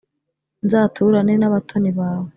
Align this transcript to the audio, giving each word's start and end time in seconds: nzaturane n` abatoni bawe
nzaturane 0.65 1.33
n` 1.37 1.45
abatoni 1.49 1.91
bawe 1.97 2.29